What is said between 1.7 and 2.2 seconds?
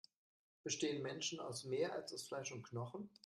als